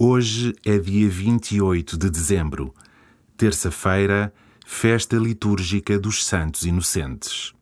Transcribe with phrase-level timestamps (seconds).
[0.00, 2.72] Hoje é dia 28 de dezembro,
[3.36, 4.32] terça-feira,
[4.64, 7.52] festa litúrgica dos Santos Inocentes.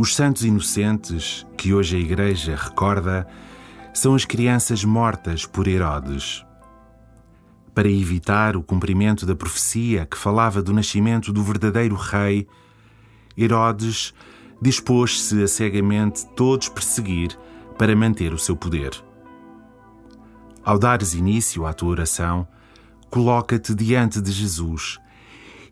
[0.00, 3.26] Os santos inocentes, que hoje a Igreja recorda,
[3.92, 6.46] são as crianças mortas por Herodes.
[7.74, 12.46] Para evitar o cumprimento da profecia que falava do nascimento do verdadeiro rei,
[13.36, 14.14] Herodes
[14.60, 17.38] dispôs-se a cegamente todos perseguir
[17.78, 18.90] para manter o seu poder.
[20.64, 22.46] Ao dares início à tua oração,
[23.08, 24.98] coloca-te diante de Jesus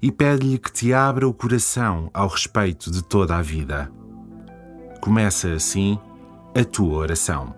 [0.00, 3.90] e pede-lhe que te abra o coração ao respeito de toda a vida.
[5.00, 5.98] Começa assim
[6.54, 7.55] a tua oração.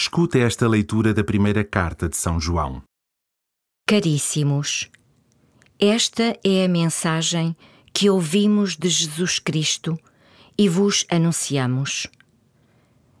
[0.00, 2.84] Escuta esta leitura da primeira carta de São João.
[3.84, 4.88] Caríssimos,
[5.76, 7.56] esta é a mensagem
[7.92, 9.98] que ouvimos de Jesus Cristo
[10.56, 12.06] e vos anunciamos.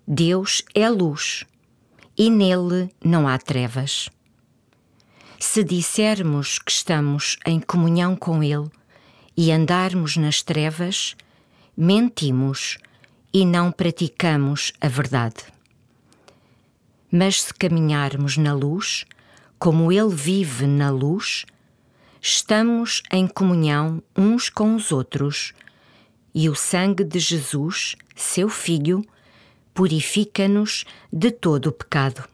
[0.06, 1.44] Deus é luz
[2.16, 4.08] e nele não há trevas.
[5.36, 8.70] Se dissermos que estamos em comunhão com Ele
[9.36, 11.16] e andarmos nas trevas,
[11.76, 12.78] mentimos
[13.34, 15.57] e não praticamos a verdade.
[17.10, 19.04] Mas se caminharmos na luz,
[19.58, 21.44] como Ele vive na luz,
[22.20, 25.52] estamos em comunhão uns com os outros,
[26.34, 29.04] e o sangue de Jesus, seu Filho,
[29.74, 32.24] purifica-nos de todo o pecado.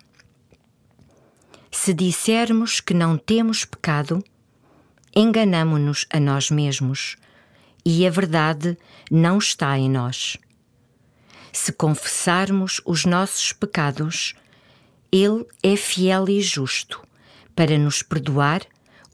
[1.71, 4.23] Se dissermos que não temos pecado,
[5.15, 7.17] enganamo-nos a nós mesmos
[7.85, 8.79] e a verdade
[9.11, 10.37] não está em nós.
[11.53, 14.35] Se confessarmos os nossos pecados,
[15.15, 17.01] ele é fiel e justo
[17.55, 18.63] para nos perdoar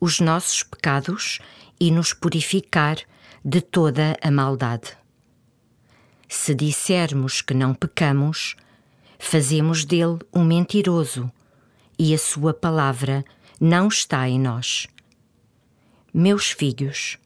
[0.01, 1.41] os nossos pecados
[1.79, 2.97] e nos purificar
[3.45, 4.97] de toda a maldade.
[6.27, 8.57] Se dissermos que não pecamos,
[9.19, 11.31] fazemos dele um mentiroso
[11.99, 13.23] e a sua palavra
[13.61, 14.87] não está em nós.
[16.15, 17.19] Meus filhos,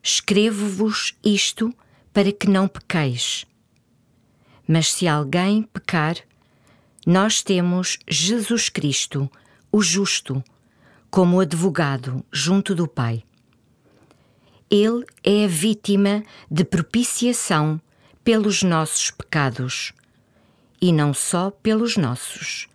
[0.00, 1.74] escrevo-vos isto
[2.12, 3.44] para que não pequeis.
[4.68, 6.14] Mas se alguém pecar,
[7.06, 9.30] nós temos Jesus Cristo,
[9.70, 10.42] o justo,
[11.10, 13.24] como advogado junto do Pai.
[14.70, 17.80] Ele é a vítima de propiciação
[18.24, 19.92] pelos nossos pecados,
[20.80, 22.68] e não só pelos nossos,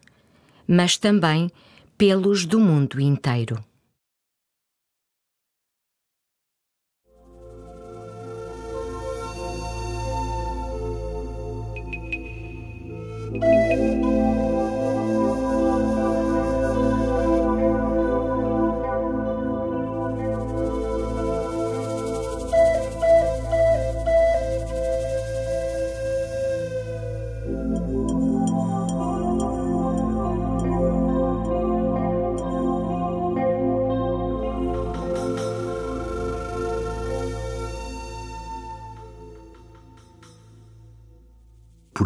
[0.68, 1.50] mas também
[1.98, 3.64] pelos do mundo inteiro.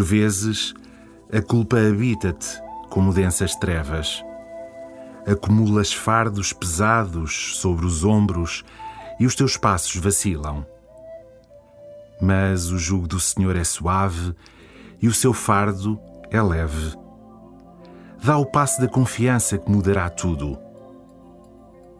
[0.01, 0.74] Por vezes,
[1.31, 2.59] a culpa habita-te
[2.89, 4.25] como densas trevas.
[5.27, 8.65] Acumulas fardos pesados sobre os ombros
[9.19, 10.65] e os teus passos vacilam.
[12.19, 14.33] Mas o jugo do Senhor é suave
[15.00, 16.00] e o seu fardo
[16.31, 16.97] é leve.
[18.24, 20.57] Dá o passo da confiança que mudará tudo.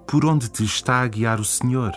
[0.08, 1.94] Por onde te está a guiar o Senhor?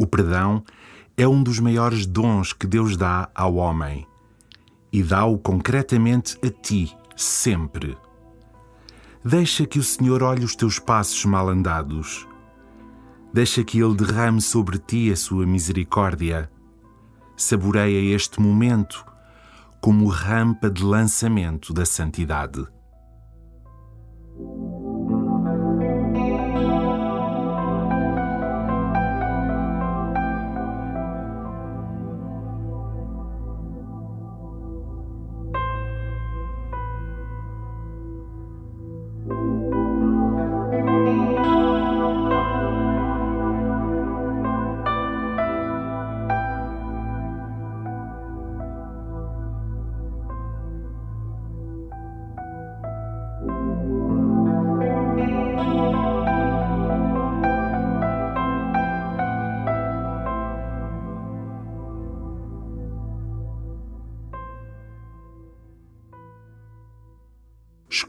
[0.00, 0.64] O perdão
[1.14, 4.06] é um dos maiores dons que Deus dá ao homem
[4.90, 7.98] e dá-o concretamente a ti, sempre.
[9.22, 12.26] Deixa que o Senhor olhe os teus passos mal andados.
[13.30, 16.50] Deixa que Ele derrame sobre ti a sua misericórdia.
[17.36, 19.04] Saboreia este momento
[19.82, 22.66] como rampa de lançamento da santidade.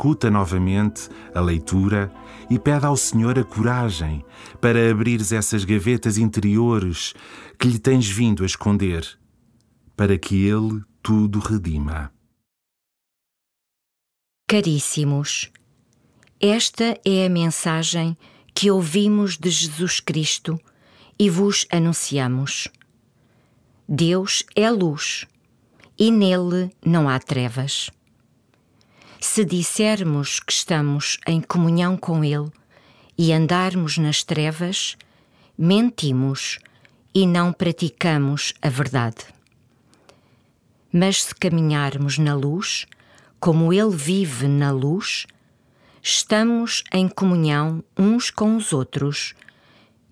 [0.02, 2.12] Escuta novamente a leitura
[2.50, 4.26] e pede ao Senhor a coragem
[4.60, 7.14] para abrires essas gavetas interiores
[7.60, 9.08] que lhe tens vindo a esconder,
[9.96, 12.12] para que Ele tudo redima.
[14.48, 15.52] Caríssimos,
[16.40, 18.18] esta é a mensagem
[18.56, 20.60] que ouvimos de Jesus Cristo
[21.20, 22.68] e vos anunciamos.
[23.88, 25.28] Deus é luz
[25.96, 27.92] e nele não há trevas.
[29.34, 32.52] Se dissermos que estamos em comunhão com Ele
[33.18, 34.98] e andarmos nas trevas,
[35.58, 36.60] mentimos
[37.16, 39.24] e não praticamos a verdade.
[40.92, 42.86] Mas se caminharmos na luz,
[43.40, 45.26] como Ele vive na luz,
[46.04, 49.34] estamos em comunhão uns com os outros,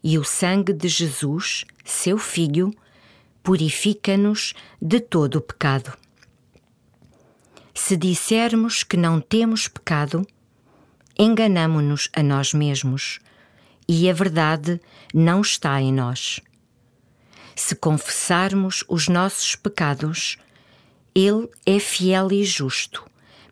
[0.01, 2.73] e o sangue de Jesus, seu Filho,
[3.43, 5.91] purifica-nos de todo o pecado.
[7.81, 10.27] Se dissermos que não temos pecado,
[11.17, 13.19] enganamo-nos a nós mesmos
[13.88, 14.79] e a verdade
[15.12, 16.41] não está em nós.
[17.55, 20.38] Se confessarmos os nossos pecados,
[21.15, 23.03] Ele é fiel e justo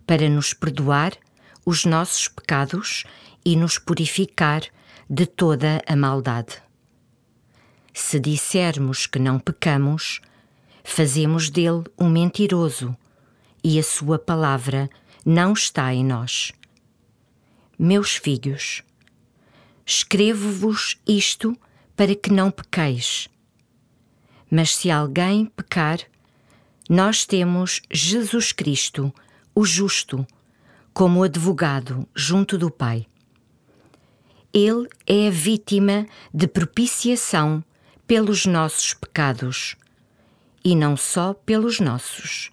[0.06, 1.14] para nos perdoar
[1.66, 3.06] os nossos pecados
[3.44, 4.62] e nos purificar
[5.10, 6.62] de toda a maldade.
[7.94, 10.22] se dissermos que não pecamos,
[10.84, 12.96] fazemos dele um mentiroso
[13.68, 14.90] e a sua palavra
[15.26, 16.54] não está em nós.
[17.78, 18.82] Meus filhos,
[19.86, 21.54] escrevo-vos isto
[21.94, 23.28] para que não pequeis.
[24.50, 26.00] Mas se alguém pecar,
[26.90, 29.14] nós temos Jesus Cristo,
[29.54, 30.26] o justo,
[30.94, 33.06] como advogado junto do Pai.
[34.54, 37.62] Ele é a vítima de propiciação
[38.08, 39.76] pelos nossos pecados,
[40.64, 42.50] e não só pelos nossos,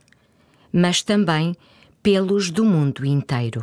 [0.74, 1.54] mas também
[2.02, 3.62] pelos do mundo inteiro.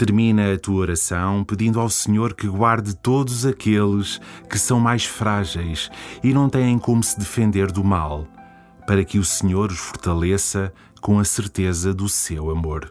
[0.00, 5.90] Termina a tua oração pedindo ao Senhor que guarde todos aqueles que são mais frágeis
[6.24, 8.26] e não têm como se defender do mal,
[8.86, 12.90] para que o Senhor os fortaleça com a certeza do seu amor.